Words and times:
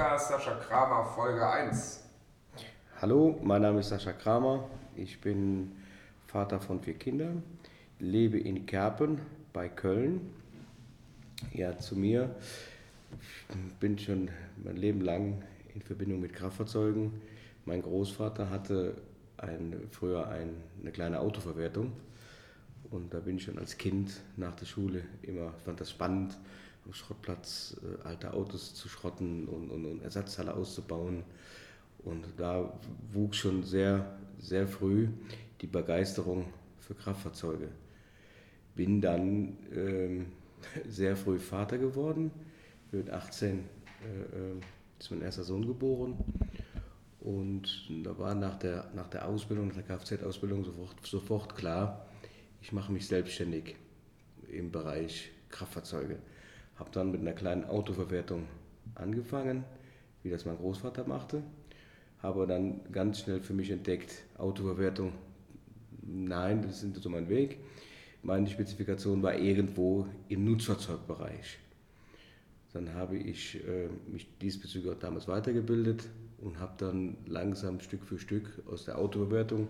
Podcast 0.00 0.28
Sascha 0.28 0.54
Kramer, 0.54 1.04
Folge 1.04 1.46
1. 1.46 2.02
Hallo, 3.02 3.38
mein 3.42 3.60
Name 3.60 3.80
ist 3.80 3.90
Sascha 3.90 4.14
Kramer. 4.14 4.64
Ich 4.96 5.20
bin 5.20 5.72
Vater 6.26 6.58
von 6.58 6.80
vier 6.80 6.94
Kindern, 6.94 7.42
lebe 7.98 8.38
in 8.38 8.64
Kerpen 8.64 9.20
bei 9.52 9.68
Köln. 9.68 10.32
Ja, 11.52 11.76
zu 11.78 11.96
mir. 11.96 12.34
Ich 13.68 13.74
bin 13.74 13.98
schon 13.98 14.30
mein 14.64 14.76
Leben 14.78 15.02
lang 15.02 15.42
in 15.74 15.82
Verbindung 15.82 16.22
mit 16.22 16.32
Kraftfahrzeugen. 16.32 17.20
Mein 17.66 17.82
Großvater 17.82 18.48
hatte 18.48 18.94
ein, 19.36 19.86
früher 19.90 20.28
ein, 20.28 20.62
eine 20.80 20.92
kleine 20.92 21.20
Autoverwertung. 21.20 21.92
Und 22.90 23.12
da 23.12 23.18
bin 23.18 23.36
ich 23.36 23.42
schon 23.42 23.58
als 23.58 23.76
Kind 23.76 24.22
nach 24.38 24.56
der 24.56 24.64
Schule 24.64 25.02
immer, 25.20 25.52
fand 25.62 25.78
das 25.78 25.90
spannend, 25.90 26.38
Schrottplatz 26.92 27.76
äh, 27.82 28.06
alte 28.06 28.32
Autos 28.32 28.74
zu 28.74 28.88
schrotten 28.88 29.46
und, 29.46 29.70
und, 29.70 29.86
und 29.86 30.02
Ersatzteile 30.02 30.54
auszubauen. 30.54 31.24
Und 32.04 32.24
da 32.36 32.72
wuchs 33.12 33.36
schon 33.38 33.62
sehr, 33.62 34.18
sehr 34.38 34.66
früh 34.66 35.08
die 35.60 35.66
Begeisterung 35.66 36.46
für 36.78 36.94
Kraftfahrzeuge. 36.94 37.68
Bin 38.74 39.00
dann 39.00 39.56
ähm, 39.74 40.26
sehr 40.88 41.16
früh 41.16 41.38
Vater 41.38 41.78
geworden. 41.78 42.30
Mit 42.92 43.10
18 43.10 43.58
äh, 43.58 43.60
äh, 43.60 44.60
ist 44.98 45.10
mein 45.10 45.22
erster 45.22 45.44
Sohn 45.44 45.66
geboren. 45.66 46.16
Und 47.20 47.90
da 48.02 48.18
war 48.18 48.34
nach 48.34 48.58
der, 48.58 48.90
nach 48.94 49.08
der 49.08 49.28
Ausbildung, 49.28 49.68
nach 49.68 49.74
der 49.74 49.84
Kfz-Ausbildung 49.84 50.64
sofort, 50.64 51.06
sofort 51.06 51.54
klar, 51.54 52.06
ich 52.62 52.72
mache 52.72 52.92
mich 52.92 53.06
selbstständig 53.06 53.76
im 54.50 54.70
Bereich 54.70 55.30
Kraftfahrzeuge. 55.50 56.18
Habe 56.80 56.90
dann 56.92 57.12
mit 57.12 57.20
einer 57.20 57.34
kleinen 57.34 57.64
Autoverwertung 57.66 58.46
angefangen, 58.94 59.64
wie 60.22 60.30
das 60.30 60.46
mein 60.46 60.56
Großvater 60.56 61.06
machte. 61.06 61.42
Habe 62.22 62.46
dann 62.46 62.80
ganz 62.90 63.20
schnell 63.20 63.42
für 63.42 63.52
mich 63.52 63.70
entdeckt, 63.70 64.24
Autoverwertung, 64.38 65.12
nein, 66.02 66.62
das 66.62 66.78
ist 66.78 66.84
nicht 66.84 67.02
so 67.02 67.10
mein 67.10 67.28
Weg. 67.28 67.58
Meine 68.22 68.48
Spezifikation 68.48 69.22
war 69.22 69.36
irgendwo 69.36 70.06
im 70.28 70.44
Nutzfahrzeugbereich. 70.46 71.58
Dann 72.72 72.94
habe 72.94 73.18
ich 73.18 73.56
äh, 73.66 73.88
mich 74.10 74.26
diesbezüglich 74.38 74.90
auch 74.90 74.98
damals 74.98 75.28
weitergebildet 75.28 76.08
und 76.38 76.60
habe 76.60 76.72
dann 76.78 77.18
langsam 77.26 77.80
Stück 77.80 78.04
für 78.04 78.18
Stück 78.18 78.62
aus 78.70 78.86
der 78.86 78.96
Autoverwertung 78.96 79.68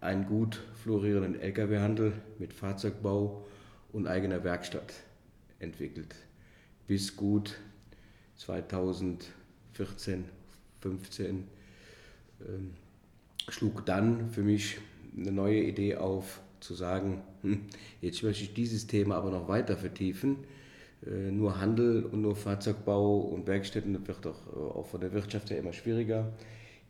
einen 0.00 0.26
gut 0.26 0.62
florierenden 0.82 1.38
Lkw-Handel 1.38 2.14
mit 2.38 2.54
Fahrzeugbau 2.54 3.46
und 3.92 4.06
eigener 4.06 4.44
Werkstatt 4.44 4.94
entwickelt. 5.62 6.14
Bis 6.86 7.16
gut 7.16 7.58
2014, 8.36 10.24
15 10.80 11.44
ähm, 12.40 12.74
schlug 13.48 13.86
dann 13.86 14.30
für 14.30 14.42
mich 14.42 14.78
eine 15.16 15.32
neue 15.32 15.62
Idee 15.62 15.96
auf, 15.96 16.40
zu 16.60 16.74
sagen, 16.74 17.22
hm, 17.42 17.62
jetzt 18.00 18.22
möchte 18.22 18.44
ich 18.44 18.54
dieses 18.54 18.86
Thema 18.86 19.16
aber 19.16 19.30
noch 19.30 19.48
weiter 19.48 19.76
vertiefen. 19.76 20.36
Äh, 21.04 21.32
nur 21.32 21.60
Handel 21.60 22.04
und 22.04 22.22
nur 22.22 22.36
Fahrzeugbau 22.36 23.18
und 23.18 23.46
Werkstätten 23.46 24.06
wird 24.06 24.24
doch 24.24 24.46
äh, 24.46 24.58
auch 24.58 24.86
von 24.86 25.00
der 25.00 25.12
Wirtschaft 25.12 25.50
her 25.50 25.58
immer 25.58 25.72
schwieriger 25.72 26.32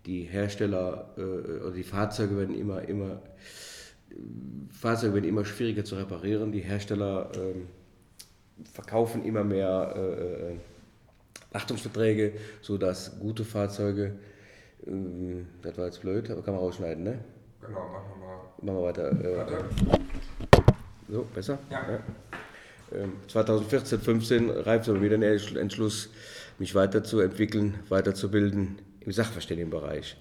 die 0.06 0.22
Hersteller 0.22 1.14
äh, 1.16 1.20
oder 1.20 1.70
die 1.70 1.82
Fahrzeuge 1.82 2.36
werden 2.36 2.54
immer, 2.54 2.82
immer, 2.88 3.22
Fahrzeuge 4.70 5.14
werden 5.14 5.28
immer 5.28 5.44
schwieriger 5.44 5.84
zu 5.84 5.96
reparieren. 5.96 6.52
Die 6.52 6.60
Hersteller 6.60 7.30
äh, 7.34 7.54
verkaufen 8.72 9.24
immer 9.24 9.44
mehr 9.44 9.94
äh, 9.96 10.52
äh 10.52 10.56
Achtungsverträge, 11.52 12.32
sodass 12.62 13.18
gute 13.20 13.44
Fahrzeuge, 13.44 14.12
äh, 14.86 14.91
das 15.62 15.77
war 15.77 15.86
jetzt 15.86 16.00
blöd, 16.00 16.30
aber 16.30 16.42
kann 16.42 16.55
man 16.55 16.62
rausschneiden, 16.62 17.05
ne? 17.05 17.18
Genau, 17.60 17.88
machen 17.88 18.05
wir 18.10 18.27
mal. 18.27 18.40
Machen 18.62 18.77
wir 18.77 18.83
weiter. 18.83 19.11
Äh. 19.20 19.64
So, 21.08 21.27
besser? 21.34 21.58
Ja. 21.70 21.83
ja. 21.90 22.00
2014, 23.28 24.00
15 24.00 24.50
reift 24.50 24.89
aber 24.89 25.00
wieder 25.00 25.17
der 25.17 25.33
Entschluss, 25.56 26.11
mich 26.58 26.74
weiterzuentwickeln, 26.74 27.74
weiterzubilden 27.89 28.79
im 29.00 29.12
Sachverständigenbereich. 29.12 30.17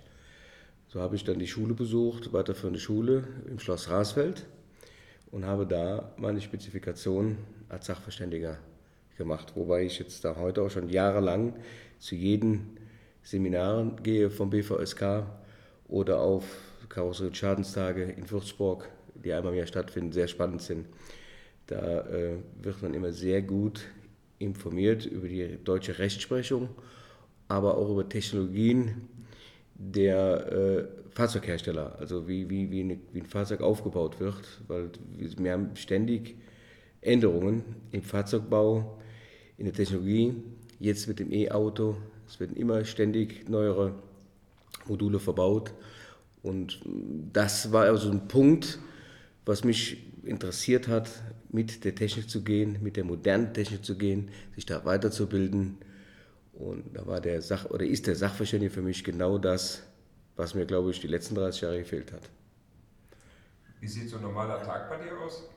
So 0.88 1.02
habe 1.02 1.16
ich 1.16 1.24
dann 1.24 1.40
die 1.40 1.48
Schule 1.48 1.74
besucht, 1.74 2.34
weiterführende 2.34 2.80
Schule 2.80 3.24
im 3.50 3.60
Schloss 3.60 3.90
Rasfeld 3.90 4.46
und 5.32 5.46
habe 5.46 5.66
da 5.66 6.14
meine 6.18 6.42
Spezifikation 6.42 7.38
als 7.70 7.86
Sachverständiger 7.88 8.58
gemacht, 9.18 9.54
wobei 9.56 9.86
ich 9.86 10.00
jetzt 10.00 10.24
da 10.26 10.36
heute 10.36 10.62
auch 10.62 10.70
schon 10.70 10.90
jahrelang 10.90 11.54
zu 12.00 12.16
jeden 12.16 12.78
Seminaren 13.24 14.02
gehe 14.04 14.30
vom 14.30 14.50
BVSK 14.50 15.26
oder 15.88 16.20
auf 16.20 16.46
Karosserie- 16.90 17.34
Schadenstage 17.34 18.04
in 18.04 18.30
Würzburg, 18.30 18.90
die 19.16 19.32
einmal 19.32 19.54
im 19.54 19.60
Jahr 19.60 19.68
stattfinden, 19.68 20.12
sehr 20.12 20.28
spannend 20.28 20.62
sind. 20.62 20.88
Da 21.68 22.02
äh, 22.02 22.38
wird 22.62 22.82
man 22.82 22.94
immer 22.94 23.14
sehr 23.14 23.42
gut 23.42 23.86
informiert 24.40 25.06
über 25.06 25.28
die 25.28 25.58
deutsche 25.64 26.00
Rechtsprechung 26.00 26.70
aber 27.52 27.78
auch 27.78 27.90
über 27.90 28.08
Technologien 28.08 29.10
der 29.90 30.52
äh, 30.52 30.88
Fahrzeughersteller, 31.10 31.98
also 32.00 32.28
wie, 32.28 32.50
wie, 32.50 32.70
wie, 32.72 32.82
eine, 32.82 33.00
wie, 33.12 33.22
ein 33.22 33.26
Fahrzeug 33.26 33.62
aufgebaut 33.62 34.20
wird, 34.20 34.62
weil 34.68 34.90
wir 35.18 35.52
haben 35.52 35.76
ständig 35.76 36.36
Änderungen 37.02 37.64
im 37.92 38.04
Fahrzeugbau, 38.04 39.00
in 39.58 39.66
der 39.66 39.74
Technologie, 39.74 40.36
jetzt 40.80 41.08
mit 41.08 41.20
dem 41.20 41.32
E-Auto, 41.32 41.98
es 42.28 42.40
werden 42.40 42.56
immer 42.56 42.86
ständig 42.86 43.50
neuere 43.50 43.96
Module 44.88 45.20
verbaut. 45.20 45.74
Und 46.44 46.80
das 47.34 47.72
war 47.72 47.86
also 47.86 48.10
ein 48.10 48.28
Punkt, 48.28 48.80
was 49.46 49.64
mich 49.64 49.98
interessiert 50.24 50.88
hat, 50.88 51.10
mit 51.50 51.84
der 51.84 51.94
Technik 51.94 52.30
zu 52.30 52.44
gehen, 52.44 52.78
mit 52.82 52.96
der 52.96 53.04
modernen 53.04 53.54
Technik 53.54 53.84
zu 53.84 53.98
gehen, 53.98 54.30
sich 54.56 54.66
da 54.66 54.86
weiterzubilden 54.86 55.78
und 56.62 56.96
da 56.96 57.06
war 57.06 57.20
der 57.20 57.42
Sach 57.42 57.66
oder 57.70 57.86
ist 57.86 58.08
der 58.08 58.16
Sachverständige 58.16 58.72
für 58.72 58.82
mich 58.82 59.04
genau 59.04 59.38
das, 59.38 59.82
was 60.36 60.54
mir, 60.54 60.66
glaube 60.66 60.92
ich, 60.92 61.00
die 61.00 61.08
letzten 61.08 61.36
30 61.36 61.62
Jahre 61.62 61.80
gefehlt 61.80 62.12
hat. 62.12 62.22
Wie 63.80 63.88
sieht 63.88 64.10
so 64.10 64.18
ein 64.18 64.22
normaler 64.22 64.62
Tag 64.62 64.90
bei 64.90 64.98
dir 64.98 65.18
aus? 65.20 65.50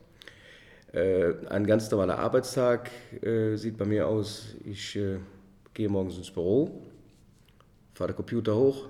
Äh, 0.92 1.46
ein 1.48 1.66
ganz 1.66 1.90
normaler 1.90 2.18
Arbeitstag 2.18 2.90
äh, 3.22 3.56
sieht 3.56 3.76
bei 3.76 3.84
mir 3.84 4.08
aus. 4.08 4.54
Ich 4.64 4.96
äh, 4.96 5.18
gehe 5.74 5.88
morgens 5.88 6.16
ins 6.16 6.30
Büro, 6.30 6.82
fahre 7.94 8.12
den 8.12 8.16
Computer 8.16 8.54
hoch, 8.54 8.88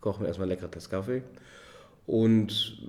koche 0.00 0.20
mir 0.20 0.28
erstmal 0.28 0.48
lecker 0.48 0.68
das 0.68 0.90
Kaffee. 0.90 1.22
Und 2.06 2.80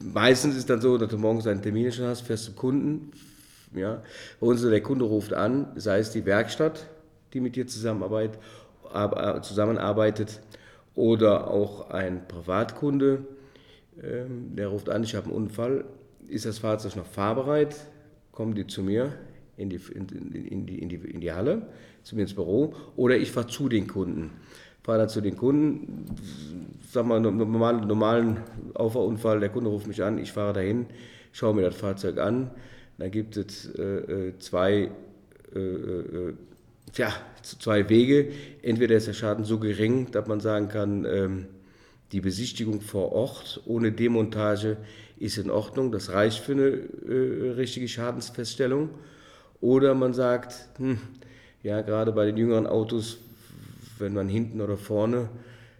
meistens 0.00 0.56
ist 0.56 0.68
dann 0.68 0.80
so, 0.80 0.98
dass 0.98 1.08
du 1.08 1.18
morgens 1.18 1.46
einen 1.46 1.62
Termin 1.62 1.90
schon 1.92 2.06
hast, 2.06 2.22
fährst 2.22 2.44
zum 2.44 2.56
Kunden. 2.56 3.12
Ja. 3.74 4.02
Bei 4.40 4.46
uns 4.46 4.60
der 4.62 4.82
Kunde 4.82 5.04
ruft 5.04 5.32
an, 5.32 5.68
sei 5.76 5.98
es 5.98 6.10
die 6.10 6.24
Werkstatt, 6.26 6.86
die 7.34 7.40
mit 7.40 7.56
dir 7.56 7.66
zusammenarbeitet, 7.66 8.38
äh, 8.94 9.40
zusammenarbeitet 9.42 10.40
oder 10.94 11.50
auch 11.50 11.90
ein 11.90 12.26
Privatkunde, 12.28 13.26
ähm, 14.02 14.54
der 14.56 14.68
ruft 14.68 14.88
an, 14.88 15.02
ich 15.02 15.14
habe 15.14 15.26
einen 15.26 15.34
Unfall, 15.34 15.84
ist 16.28 16.46
das 16.46 16.58
Fahrzeug 16.58 16.96
noch 16.96 17.06
fahrbereit, 17.06 17.76
kommen 18.32 18.54
die 18.54 18.66
zu 18.66 18.82
mir 18.82 19.12
in 19.56 19.68
die, 19.68 19.80
in, 19.94 20.08
in, 20.08 20.66
die, 20.66 20.78
in, 20.78 20.88
die, 20.88 20.96
in 20.96 21.20
die 21.20 21.32
Halle, 21.32 21.66
zu 22.02 22.16
mir 22.16 22.22
ins 22.22 22.34
Büro 22.34 22.74
oder 22.96 23.16
ich 23.16 23.30
fahre 23.30 23.48
zu 23.48 23.68
den 23.68 23.86
Kunden. 23.86 24.30
Fahre 24.82 24.98
dann 24.98 25.08
zu 25.08 25.20
den 25.20 25.36
Kunden, 25.36 26.04
sag 26.90 27.06
mal, 27.06 27.18
normalen, 27.18 27.86
normalen 27.86 28.36
Auffahrunfall, 28.74 29.40
der 29.40 29.48
Kunde 29.48 29.70
ruft 29.70 29.86
mich 29.86 30.02
an, 30.02 30.18
ich 30.18 30.30
fahre 30.32 30.52
dahin, 30.52 30.86
schaue 31.32 31.54
mir 31.54 31.62
das 31.62 31.76
Fahrzeug 31.76 32.18
an, 32.18 32.50
dann 32.98 33.10
gibt 33.10 33.36
es 33.36 33.66
äh, 33.74 33.82
äh 33.82 34.38
zwei 34.38 34.90
äh, 35.54 35.58
äh 35.58 36.34
tja, 36.94 37.12
zwei 37.42 37.88
Wege. 37.88 38.32
Entweder 38.62 38.96
ist 38.96 39.06
der 39.06 39.12
Schaden 39.12 39.44
so 39.44 39.58
gering, 39.58 40.10
dass 40.12 40.26
man 40.26 40.40
sagen 40.40 40.68
kann, 40.68 41.04
ähm, 41.04 41.46
die 42.12 42.20
Besichtigung 42.20 42.80
vor 42.80 43.12
Ort 43.12 43.60
ohne 43.66 43.92
Demontage 43.92 44.76
ist 45.18 45.38
in 45.38 45.50
Ordnung, 45.50 45.90
das 45.90 46.10
reicht 46.10 46.38
für 46.40 46.52
eine 46.52 46.68
äh, 46.68 47.50
richtige 47.52 47.88
Schadensfeststellung. 47.88 48.90
Oder 49.60 49.94
man 49.94 50.14
sagt, 50.14 50.68
hm, 50.76 50.98
ja, 51.62 51.80
gerade 51.82 52.12
bei 52.12 52.26
den 52.26 52.36
jüngeren 52.36 52.66
Autos, 52.66 53.18
wenn 53.98 54.12
man 54.14 54.28
hinten 54.28 54.60
oder 54.60 54.76
vorne 54.76 55.28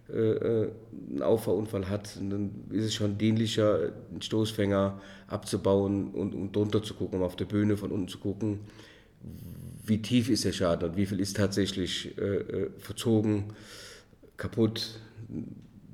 äh, 0.09 0.17
äh 0.17 0.69
einen 1.11 1.21
Auffahrunfall 1.21 1.87
hat, 1.89 2.15
dann 2.15 2.65
ist 2.71 2.85
es 2.85 2.93
schon 2.93 3.17
dienlicher, 3.17 3.91
einen 4.11 4.21
Stoßfänger 4.21 4.99
abzubauen 5.27 6.09
und, 6.13 6.33
und 6.33 6.55
drunter 6.55 6.81
zu 6.81 6.95
gucken, 6.95 7.19
um 7.19 7.25
auf 7.25 7.35
der 7.35 7.45
Bühne 7.45 7.77
von 7.77 7.91
unten 7.91 8.07
zu 8.07 8.17
gucken, 8.17 8.59
wie 9.85 10.01
tief 10.01 10.29
ist 10.29 10.45
der 10.45 10.51
Schaden 10.51 10.89
und 10.89 10.97
wie 10.97 11.05
viel 11.05 11.19
ist 11.19 11.37
tatsächlich 11.37 12.17
äh, 12.17 12.21
äh, 12.21 12.69
verzogen, 12.79 13.53
kaputt. 14.37 14.99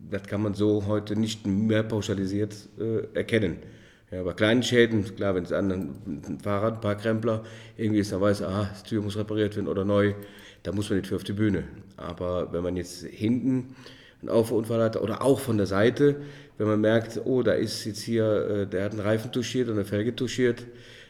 Das 0.09 0.23
kann 0.23 0.41
man 0.41 0.53
so 0.53 0.85
heute 0.87 1.15
nicht 1.15 1.45
mehr 1.45 1.83
pauschalisiert 1.83 2.55
äh, 2.79 3.15
erkennen. 3.15 3.57
Ja, 4.11 4.23
bei 4.23 4.33
kleinen 4.33 4.61
Schäden, 4.61 5.15
klar, 5.15 5.35
wenn 5.35 5.45
es 5.45 5.53
an 5.53 5.71
ein 5.71 6.39
Fahrrad, 6.43 6.75
ein 6.75 6.81
paar 6.81 6.95
Krempler 6.95 7.45
irgendwie 7.77 8.01
ist, 8.01 8.11
dann 8.11 8.19
weiß, 8.19 8.41
ah, 8.41 8.69
die 8.83 8.89
Tür 8.89 9.01
muss 9.01 9.15
repariert 9.15 9.55
werden 9.55 9.69
oder 9.69 9.85
neu, 9.85 10.13
da 10.63 10.73
muss 10.73 10.89
man 10.89 10.99
nicht 10.99 11.07
für 11.07 11.15
auf 11.15 11.23
die 11.23 11.31
Bühne. 11.31 11.63
Aber 11.95 12.51
wenn 12.51 12.61
man 12.61 12.75
jetzt 12.75 13.05
hinten 13.05 13.75
einen 14.19 14.29
Auffahrunfall 14.29 14.83
hat 14.83 14.97
oder 14.97 15.21
auch 15.21 15.39
von 15.39 15.57
der 15.57 15.65
Seite, 15.65 16.17
wenn 16.57 16.67
man 16.67 16.81
merkt, 16.81 17.21
oh, 17.23 17.41
da 17.41 17.53
ist 17.53 17.85
jetzt 17.85 18.01
hier, 18.01 18.25
äh, 18.25 18.67
der 18.67 18.83
hat 18.83 18.91
einen 18.91 18.99
Reifen 18.99 19.31
touchiert 19.31 19.67
oder 19.67 19.77
eine 19.77 19.85
Felge 19.85 20.13
touchiert, 20.13 20.65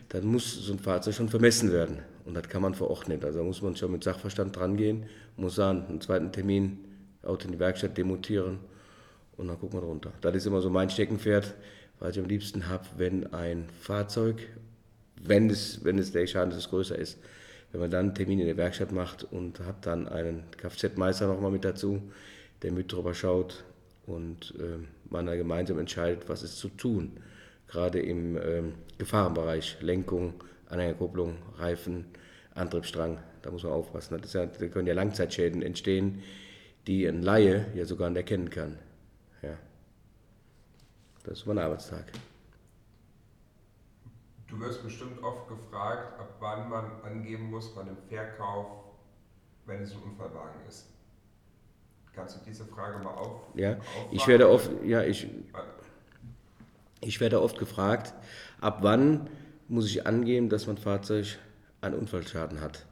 dann 0.10 0.26
muss 0.26 0.54
so 0.54 0.74
ein 0.74 0.80
Fahrzeug 0.80 1.16
schon 1.16 1.30
vermessen 1.30 1.72
werden. 1.72 2.00
Und 2.26 2.36
das 2.36 2.48
kann 2.50 2.62
man 2.62 2.72
nicht. 2.72 3.26
Also 3.26 3.44
muss 3.44 3.62
man 3.62 3.76
schon 3.76 3.92
mit 3.92 4.04
Sachverstand 4.04 4.56
drangehen, 4.56 5.06
muss 5.38 5.56
sagen, 5.56 5.86
einen 5.88 6.02
zweiten 6.02 6.32
Termin, 6.32 6.80
Auto 7.24 7.46
in 7.46 7.54
die 7.54 7.60
Werkstatt 7.60 7.98
demontieren 7.98 8.60
und 9.38 9.48
dann 9.48 9.60
gucken 9.60 9.80
wir 9.80 9.86
runter. 9.86 10.12
Das 10.22 10.36
ist 10.36 10.46
immer 10.46 10.62
so 10.62 10.70
mein 10.70 10.90
Steckenpferd, 10.90 11.54
was 12.00 12.16
ich 12.16 12.22
am 12.22 12.28
liebsten 12.28 12.68
habe, 12.68 12.86
wenn 12.98 13.32
ein 13.34 13.68
Fahrzeug, 13.80 14.48
wenn 15.22 15.50
es, 15.50 15.84
wenn 15.84 16.00
es 16.00 16.12
der 16.12 16.26
Schaden 16.26 16.52
ist, 16.52 16.70
größer 16.70 16.98
ist, 16.98 17.20
wenn 17.72 17.82
man 17.82 17.92
dann 17.92 18.08
einen 18.08 18.16
Termin 18.16 18.40
in 18.40 18.48
der 18.48 18.58
Werkstatt 18.58 18.92
macht 18.92 19.24
und 19.24 19.60
hat 19.60 19.86
dann 19.86 20.08
einen 20.08 20.44
Kfz-Meister 20.58 21.28
nochmal 21.28 21.52
mit 21.52 21.64
dazu, 21.64 22.02
der 22.64 22.72
mit 22.72 22.92
drüber 22.92 23.14
schaut 23.14 23.64
und 24.08 24.54
äh, 24.60 24.84
man 25.10 25.26
da 25.26 25.36
gemeinsam 25.36 25.80
entscheidet, 25.80 26.28
was 26.28 26.44
ist 26.44 26.58
zu 26.58 26.70
tun. 26.70 27.12
Gerade 27.68 28.00
im 28.00 28.36
äh, 28.36 28.64
Gefahrenbereich, 28.98 29.78
Lenkung, 29.82 30.34
Anhängerkupplung, 30.72 31.38
Reifen, 31.58 32.06
Antriebsstrang, 32.56 33.20
da 33.42 33.52
muss 33.52 33.64
man 33.64 33.74
aufpassen. 33.74 34.20
Das 34.22 34.34
ja, 34.34 34.46
da 34.46 34.68
können 34.68 34.88
ja 34.88 34.94
Langzeitschäden 34.94 35.62
entstehen, 35.62 36.24
die 36.88 37.06
ein 37.06 37.22
Laie 37.22 37.68
ja 37.76 37.86
sogar 37.86 38.10
nicht 38.10 38.18
erkennen 38.18 38.50
kann. 38.50 38.80
Ja. 39.42 39.58
Das 41.24 41.40
ist 41.40 41.46
mein 41.46 41.60
Arbeitstag. 41.60 42.06
Du 44.48 44.60
wirst 44.60 44.84
bestimmt 44.84 45.24
oft 45.24 45.48
gefragt, 45.48 46.20
ab 46.20 46.36
wann 46.40 46.70
man 46.70 46.86
angeben 47.04 47.50
muss 47.50 47.74
bei 47.74 47.82
einem 47.82 47.98
Verkauf, 48.10 48.68
wenn 49.66 49.82
es 49.82 49.94
ein 49.94 50.02
Unfallwagen 50.04 50.60
ist. 50.68 50.88
Kannst 52.14 52.36
du 52.36 52.40
diese 52.46 52.66
Frage 52.66 53.02
mal 53.02 53.14
auf? 53.14 53.44
Ja, 53.56 53.78
ich 54.12 54.28
werde 54.28 54.50
oft, 54.50 54.70
ja, 54.84 55.04
ich, 55.04 55.28
ich 57.00 57.22
werde 57.22 57.42
oft 57.42 57.58
gefragt, 57.58 58.14
ab 58.60 58.80
wann 58.82 59.30
muss 59.72 59.86
ich 59.86 60.06
angeben, 60.06 60.50
dass 60.50 60.68
mein 60.68 60.78
Fahrzeug 60.78 61.38
einen 61.80 61.96
Unfallschaden 61.96 62.60
hat. 62.60 62.86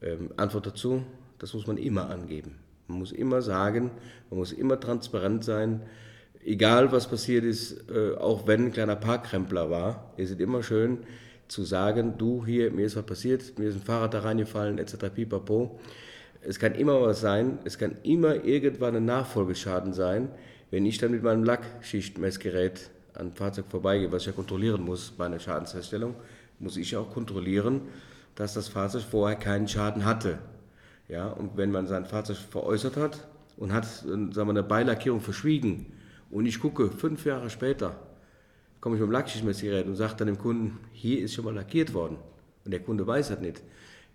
Ähm, 0.00 0.30
Antwort 0.38 0.66
dazu, 0.66 1.04
das 1.38 1.52
muss 1.52 1.66
man 1.66 1.76
immer 1.76 2.08
angeben. 2.08 2.56
Man 2.88 3.00
muss 3.00 3.12
immer 3.12 3.42
sagen, 3.42 3.90
man 4.30 4.38
muss 4.38 4.52
immer 4.52 4.80
transparent 4.80 5.44
sein, 5.44 5.82
egal 6.42 6.90
was 6.90 7.06
passiert 7.06 7.44
ist, 7.44 7.90
äh, 7.90 8.14
auch 8.16 8.46
wenn 8.46 8.64
ein 8.66 8.72
kleiner 8.72 8.96
Parkkrempler 8.96 9.70
war, 9.70 10.14
ist 10.16 10.30
es 10.30 10.38
immer 10.38 10.62
schön 10.62 10.98
zu 11.48 11.64
sagen, 11.64 12.14
du 12.16 12.46
hier, 12.46 12.70
mir 12.70 12.86
ist 12.86 12.96
was 12.96 13.04
passiert, 13.04 13.58
mir 13.58 13.68
ist 13.68 13.74
ein 13.76 13.82
Fahrrad 13.82 14.14
da 14.14 14.20
reingefallen, 14.20 14.78
etc. 14.78 15.10
pipapo. 15.14 15.78
Es 16.40 16.58
kann 16.58 16.74
immer 16.74 17.02
was 17.02 17.20
sein, 17.20 17.58
es 17.64 17.76
kann 17.76 17.94
immer 18.04 18.42
irgendwann 18.42 18.96
ein 18.96 19.04
Nachfolgeschaden 19.04 19.92
sein, 19.92 20.30
wenn 20.70 20.86
ich 20.86 20.96
dann 20.96 21.10
mit 21.10 21.22
meinem 21.22 21.44
Lackschichtmessgerät 21.44 22.88
an 23.16 23.32
Fahrzeug 23.32 23.66
vorbeigehe, 23.68 24.10
was 24.12 24.22
ich 24.22 24.26
ja 24.28 24.32
kontrollieren 24.32 24.82
muss 24.82 25.10
bei 25.10 25.26
einer 25.26 25.38
Schadensfeststellung, 25.38 26.14
muss 26.58 26.76
ich 26.76 26.96
auch 26.96 27.12
kontrollieren, 27.12 27.82
dass 28.34 28.54
das 28.54 28.68
Fahrzeug 28.68 29.02
vorher 29.02 29.36
keinen 29.36 29.68
Schaden 29.68 30.04
hatte. 30.04 30.38
Ja, 31.08 31.28
und 31.28 31.56
wenn 31.56 31.70
man 31.70 31.86
sein 31.86 32.04
Fahrzeug 32.04 32.36
veräußert 32.36 32.96
hat 32.96 33.26
und 33.56 33.72
hat 33.72 33.86
sagen 33.86 34.32
wir, 34.32 34.48
eine 34.48 34.62
Beilackierung 34.62 35.20
verschwiegen 35.20 35.92
und 36.30 36.46
ich 36.46 36.60
gucke 36.60 36.90
fünf 36.90 37.24
Jahre 37.24 37.48
später, 37.50 37.96
komme 38.80 38.96
ich 38.96 39.00
mit 39.00 39.08
dem 39.08 39.12
Lackschichtmessgerät 39.12 39.86
und 39.86 39.96
sage 39.96 40.14
dann 40.16 40.26
dem 40.26 40.38
Kunden, 40.38 40.78
hier 40.92 41.20
ist 41.20 41.34
schon 41.34 41.44
mal 41.44 41.54
lackiert 41.54 41.94
worden 41.94 42.18
und 42.64 42.72
der 42.72 42.80
Kunde 42.80 43.06
weiß 43.06 43.28
das 43.28 43.40
nicht, 43.40 43.62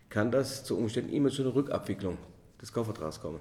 kann 0.09 0.31
das 0.31 0.63
zu 0.65 0.77
Umständen 0.77 1.13
immer 1.13 1.29
zu 1.29 1.41
einer 1.41 1.55
Rückabwicklung 1.55 2.17
des 2.61 2.71
Kaufvertrags 2.73 3.21
kommen. 3.21 3.39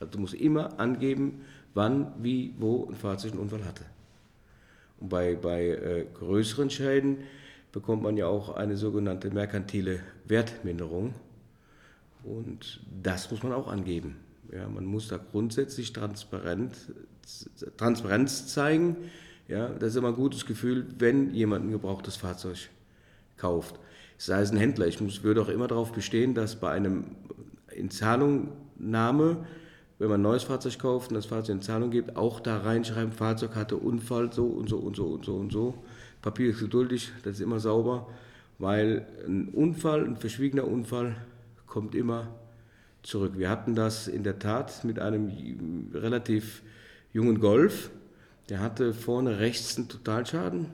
Also 0.00 0.12
du 0.12 0.18
musst 0.18 0.34
immer 0.34 0.78
angeben, 0.80 1.42
wann, 1.74 2.12
wie, 2.20 2.54
wo 2.58 2.86
ein 2.88 2.96
Fahrzeug 2.96 3.32
einen 3.32 3.40
Unfall 3.40 3.64
hatte. 3.64 3.84
Bei, 5.08 5.34
bei 5.34 5.68
äh, 5.68 6.06
größeren 6.14 6.70
Schäden 6.70 7.18
bekommt 7.72 8.02
man 8.02 8.16
ja 8.16 8.26
auch 8.26 8.54
eine 8.54 8.76
sogenannte 8.76 9.30
merkantile 9.30 10.00
Wertminderung. 10.26 11.14
Und 12.24 12.80
das 13.02 13.30
muss 13.30 13.42
man 13.42 13.52
auch 13.52 13.68
angeben. 13.68 14.16
Ja, 14.52 14.68
man 14.68 14.84
muss 14.84 15.08
da 15.08 15.18
grundsätzlich 15.18 15.92
Transparenz 15.92 16.86
zeigen. 18.46 18.96
Ja, 19.48 19.68
das 19.68 19.90
ist 19.90 19.96
immer 19.96 20.08
ein 20.08 20.14
gutes 20.14 20.46
Gefühl, 20.46 20.86
wenn 20.98 21.34
jemand 21.34 21.66
ein 21.66 21.70
gebrauchtes 21.72 22.16
Fahrzeug 22.16 22.68
kauft 23.36 23.78
sei 24.22 24.40
es 24.40 24.52
ein 24.52 24.56
Händler. 24.56 24.86
Ich 24.86 25.00
muss, 25.00 25.24
würde 25.24 25.42
auch 25.42 25.48
immer 25.48 25.66
darauf 25.66 25.92
bestehen, 25.92 26.34
dass 26.34 26.56
bei 26.56 26.70
einem 26.70 27.04
Inzahlungnahme, 27.74 29.44
wenn 29.98 30.08
man 30.08 30.20
ein 30.20 30.22
neues 30.22 30.44
Fahrzeug 30.44 30.78
kauft 30.78 31.10
und 31.10 31.14
das 31.14 31.26
Fahrzeug 31.26 31.56
in 31.56 31.62
Zahlung 31.62 31.90
gibt, 31.90 32.16
auch 32.16 32.40
da 32.40 32.58
reinschreiben, 32.58 33.12
Fahrzeug 33.12 33.54
hatte 33.54 33.76
Unfall, 33.76 34.32
so 34.32 34.46
und 34.46 34.68
so 34.68 34.78
und 34.78 34.96
so 34.96 35.06
und 35.06 35.24
so 35.24 35.36
und 35.36 35.52
so. 35.52 35.74
Papier 36.22 36.50
ist 36.50 36.60
geduldig, 36.60 37.12
das 37.24 37.34
ist 37.34 37.40
immer 37.40 37.60
sauber, 37.60 38.08
weil 38.58 39.06
ein 39.26 39.48
Unfall, 39.48 40.04
ein 40.04 40.16
verschwiegener 40.16 40.66
Unfall 40.66 41.16
kommt 41.66 41.94
immer 41.94 42.28
zurück. 43.02 43.32
Wir 43.36 43.50
hatten 43.50 43.74
das 43.74 44.08
in 44.08 44.22
der 44.22 44.38
Tat 44.38 44.84
mit 44.84 44.98
einem 44.98 45.90
relativ 45.92 46.62
jungen 47.12 47.40
Golf, 47.40 47.90
der 48.48 48.60
hatte 48.60 48.94
vorne 48.94 49.38
rechts 49.38 49.76
einen 49.76 49.88
Totalschaden, 49.88 50.66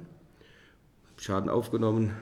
Schaden 1.17 1.51
aufgenommen, 1.51 2.13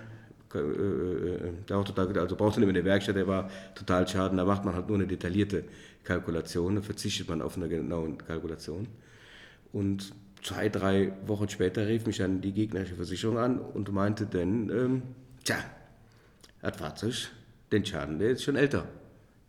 der 0.52 1.76
auch 1.76 1.84
total, 1.84 2.19
also 2.19 2.37
braucht 2.37 2.56
man 2.56 2.66
nicht 2.66 2.72
mehr 2.72 2.81
eine 2.81 2.84
Werkstatt, 2.84 3.16
der 3.16 3.26
war 3.26 3.50
total 3.75 4.06
schaden, 4.06 4.38
da 4.38 4.44
macht 4.44 4.64
man 4.64 4.75
halt 4.75 4.88
nur 4.88 4.96
eine 4.96 5.06
detaillierte 5.06 5.64
Kalkulation, 6.04 6.76
da 6.76 6.82
verzichtet 6.82 7.28
man 7.28 7.43
auf 7.43 7.56
eine 7.56 7.69
genaue 7.69 8.16
Kalkulation. 8.16 8.87
Und 9.72 10.12
zwei, 10.43 10.69
drei 10.69 11.12
Wochen 11.26 11.48
später 11.48 11.87
rief 11.87 12.06
mich 12.06 12.19
dann 12.19 12.40
die 12.40 12.52
gegnerische 12.52 12.94
Versicherung 12.94 13.38
an 13.38 13.58
und 13.58 13.93
meinte 13.93 14.26
dann, 14.26 14.70
ähm, 14.70 15.02
tja, 15.44 15.56
das 16.62 16.76
Fahrzeug, 16.76 17.31
den 17.72 17.84
Schaden, 17.84 18.19
der 18.19 18.31
ist 18.31 18.44
schon 18.44 18.56
älter. 18.56 18.87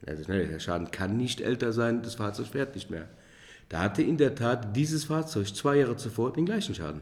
Also, 0.05 0.23
der 0.23 0.59
Schaden 0.59 0.91
kann 0.91 1.17
nicht 1.17 1.41
älter 1.41 1.73
sein, 1.73 2.01
das 2.01 2.15
Fahrzeug 2.15 2.47
fährt 2.47 2.75
nicht 2.75 2.89
mehr. 2.89 3.07
Da 3.69 3.79
hatte 3.79 4.01
in 4.01 4.17
der 4.17 4.35
Tat 4.35 4.75
dieses 4.75 5.05
Fahrzeug 5.05 5.47
zwei 5.55 5.77
Jahre 5.77 5.97
zuvor 5.97 6.33
den 6.33 6.45
gleichen 6.45 6.75
Schaden. 6.75 7.01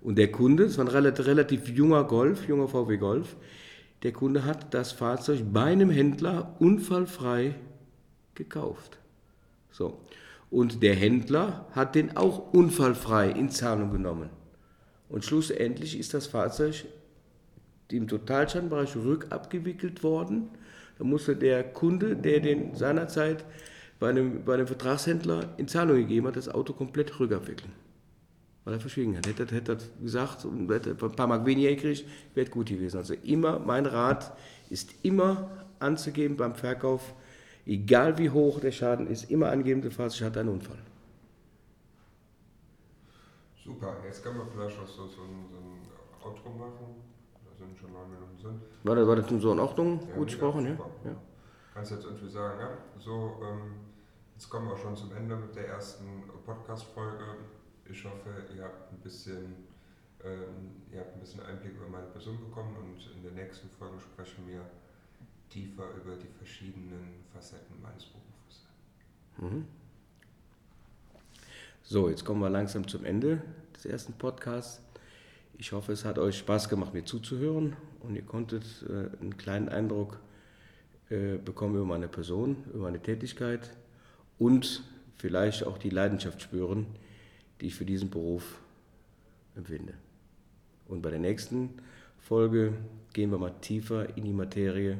Und 0.00 0.16
der 0.16 0.30
Kunde, 0.30 0.64
das 0.64 0.78
war 0.78 0.84
ein 0.84 0.90
relativ, 0.90 1.26
relativ 1.26 1.68
junger 1.68 2.04
Golf, 2.04 2.48
junger 2.48 2.68
VW 2.68 2.96
Golf, 2.96 3.36
der 4.02 4.12
Kunde 4.12 4.44
hat 4.44 4.72
das 4.74 4.92
Fahrzeug 4.92 5.40
bei 5.52 5.64
einem 5.64 5.90
Händler 5.90 6.54
unfallfrei 6.60 7.56
gekauft. 8.34 8.98
So. 9.70 10.00
Und 10.50 10.82
der 10.82 10.94
Händler 10.94 11.66
hat 11.72 11.94
den 11.94 12.16
auch 12.16 12.52
unfallfrei 12.52 13.30
in 13.30 13.50
Zahlung 13.50 13.90
genommen. 13.90 14.30
Und 15.08 15.24
schlussendlich 15.24 15.98
ist 15.98 16.14
das 16.14 16.28
Fahrzeug 16.28 16.84
im 17.90 18.06
Totalschadenbereich 18.06 18.94
rückabgewickelt 18.96 20.02
worden. 20.02 20.50
Da 20.96 21.04
musste 21.04 21.34
der 21.34 21.64
Kunde, 21.64 22.14
der 22.14 22.40
den 22.40 22.74
seinerzeit 22.74 23.44
bei 23.98 24.10
einem, 24.10 24.44
bei 24.44 24.54
einem 24.54 24.66
Vertragshändler 24.66 25.54
in 25.56 25.66
Zahlung 25.66 25.96
gegeben 25.96 26.28
hat, 26.28 26.36
das 26.36 26.48
Auto 26.48 26.72
komplett 26.72 27.18
rückabwickeln 27.18 27.72
weil 28.68 28.74
er 28.74 28.80
verschwiegen 28.80 29.16
hat. 29.16 29.26
Hätte, 29.26 29.46
er 29.50 29.78
gesagt 30.02 30.44
und 30.44 30.70
hätte 30.70 30.90
ein 30.90 31.12
paar 31.12 31.26
Mark 31.26 31.46
weniger 31.46 31.70
gekriegt, 31.70 32.04
wäre 32.34 32.50
gut 32.50 32.66
gewesen. 32.66 32.98
Also 32.98 33.14
immer, 33.14 33.58
mein 33.58 33.86
Rat 33.86 34.36
ist 34.68 34.94
immer 35.02 35.48
anzugeben 35.78 36.36
beim 36.36 36.54
Verkauf, 36.54 37.14
egal 37.64 38.18
wie 38.18 38.28
hoch 38.28 38.60
der 38.60 38.72
Schaden 38.72 39.06
ist, 39.06 39.30
immer 39.30 39.50
angeben, 39.50 39.80
der 39.80 39.90
Fahrzeug 39.90 40.26
hat 40.26 40.36
einen 40.36 40.50
Unfall. 40.50 40.76
Super, 43.64 43.96
jetzt 44.04 44.22
können 44.22 44.36
wir 44.36 44.46
vielleicht 44.46 44.78
auch 44.78 44.86
so, 44.86 45.06
so, 45.06 45.22
ein, 45.22 45.46
so 45.50 45.56
ein 45.56 46.30
Outro 46.30 46.50
machen. 46.50 46.96
Da 47.32 47.56
sind 47.56 47.74
schon 47.78 47.90
neun 47.90 48.10
Minuten 48.10 48.36
sind. 48.36 48.60
War 48.84 48.96
das, 48.96 49.08
war 49.08 49.16
das 49.16 49.42
so 49.42 49.52
in 49.52 49.60
Ordnung? 49.60 50.00
Ja, 50.10 50.14
gut 50.14 50.26
gesprochen, 50.26 50.66
ja? 50.66 50.72
ja? 51.08 51.16
Kannst 51.72 51.92
jetzt 51.92 52.04
irgendwie 52.04 52.28
sagen, 52.28 52.60
ja? 52.60 52.68
So, 52.98 53.40
ähm, 53.42 53.76
jetzt 54.34 54.50
kommen 54.50 54.68
wir 54.68 54.76
schon 54.76 54.94
zum 54.94 55.16
Ende 55.16 55.36
mit 55.36 55.56
der 55.56 55.68
ersten 55.68 56.24
Podcast-Folge. 56.44 57.24
Ich 57.90 58.04
hoffe, 58.04 58.30
ihr 58.54 58.64
habt 58.64 58.92
ein 58.92 58.98
bisschen, 58.98 59.54
ähm, 60.22 60.82
ihr 60.92 61.00
habt 61.00 61.14
ein 61.14 61.20
bisschen 61.20 61.40
Einblick 61.40 61.72
über 61.72 61.88
meine 61.88 62.06
Person 62.06 62.38
bekommen 62.38 62.76
und 62.76 63.16
in 63.16 63.22
der 63.22 63.32
nächsten 63.32 63.68
Folge 63.70 63.98
sprechen 64.00 64.46
wir 64.46 64.60
tiefer 65.48 65.84
über 65.96 66.16
die 66.16 66.28
verschiedenen 66.36 67.24
Facetten 67.32 67.80
meines 67.80 68.04
Berufes. 68.04 68.66
Mhm. 69.38 69.64
So, 71.82 72.10
jetzt 72.10 72.24
kommen 72.24 72.40
wir 72.40 72.50
langsam 72.50 72.86
zum 72.86 73.06
Ende 73.06 73.42
des 73.74 73.86
ersten 73.86 74.12
Podcasts. 74.12 74.82
Ich 75.56 75.72
hoffe, 75.72 75.92
es 75.92 76.04
hat 76.04 76.18
euch 76.18 76.36
Spaß 76.38 76.68
gemacht, 76.68 76.92
mir 76.92 77.04
zuzuhören 77.04 77.74
und 78.00 78.14
ihr 78.14 78.22
konntet 78.22 78.64
äh, 78.88 79.16
einen 79.20 79.38
kleinen 79.38 79.70
Eindruck 79.70 80.20
äh, 81.08 81.38
bekommen 81.38 81.76
über 81.76 81.86
meine 81.86 82.08
Person, 82.08 82.64
über 82.74 82.84
meine 82.84 83.00
Tätigkeit 83.00 83.70
und 84.38 84.82
vielleicht 85.16 85.64
auch 85.64 85.78
die 85.78 85.88
Leidenschaft 85.88 86.42
spüren, 86.42 86.86
die 87.60 87.66
ich 87.66 87.74
für 87.74 87.84
diesen 87.84 88.10
Beruf 88.10 88.60
empfinde. 89.56 89.94
Und 90.86 91.02
bei 91.02 91.10
der 91.10 91.18
nächsten 91.18 91.70
Folge 92.20 92.72
gehen 93.12 93.30
wir 93.30 93.38
mal 93.38 93.54
tiefer 93.60 94.16
in 94.16 94.24
die 94.24 94.32
Materie. 94.32 94.98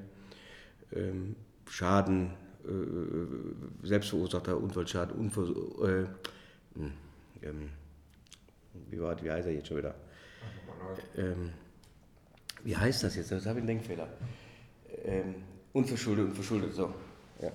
Ähm, 0.93 1.37
Schaden, 1.69 2.31
äh, 2.65 3.87
selbstverursachter 3.87 4.57
Unfallschaden, 4.57 5.15
Unver 5.15 5.43
äh, 5.87 6.07
hm, 6.75 6.93
ähm, 7.43 7.69
wie, 8.91 9.01
war, 9.01 9.23
wie 9.23 9.31
heißt 9.31 9.47
er 9.47 9.55
jetzt 9.55 9.69
schon 9.69 9.79
wieder? 9.79 9.95
Ähm, 11.17 11.51
wie 12.65 12.77
heißt 12.77 13.05
das 13.05 13.17
jetzt? 13.17 13.31
Das 13.31 13.47
habe 13.47 13.59
ich 13.59 13.63
einen 13.63 13.79
Denkfehler. 13.79 14.09
Ähm, 15.05 15.35
unverschuldet, 15.73 16.29
unverschuldet, 16.29 16.75
so. 16.75 16.93
Ja. 17.41 17.53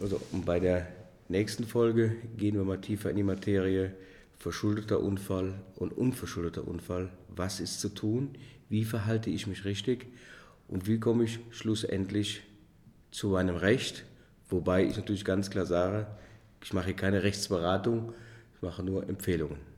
Also, 0.00 0.20
und 0.32 0.44
bei 0.44 0.60
der 0.60 0.86
nächsten 1.28 1.64
Folge 1.64 2.16
gehen 2.36 2.56
wir 2.56 2.64
mal 2.64 2.80
tiefer 2.80 3.10
in 3.10 3.16
die 3.16 3.22
Materie. 3.22 3.94
Verschuldeter 4.38 5.00
Unfall 5.00 5.54
und 5.76 5.96
unverschuldeter 5.96 6.66
Unfall. 6.66 7.10
Was 7.28 7.60
ist 7.60 7.80
zu 7.80 7.88
tun? 7.88 8.36
Wie 8.68 8.84
verhalte 8.84 9.30
ich 9.30 9.46
mich 9.46 9.64
richtig? 9.64 10.06
Und 10.68 10.86
wie 10.86 11.00
komme 11.00 11.24
ich 11.24 11.38
schlussendlich 11.50 12.42
zu 13.10 13.28
meinem 13.28 13.56
Recht? 13.56 14.04
Wobei 14.48 14.84
ich 14.84 14.96
natürlich 14.96 15.24
ganz 15.24 15.50
klar 15.50 15.66
sage, 15.66 16.06
ich 16.62 16.72
mache 16.72 16.94
keine 16.94 17.22
Rechtsberatung, 17.22 18.12
ich 18.54 18.62
mache 18.62 18.82
nur 18.82 19.08
Empfehlungen. 19.08 19.75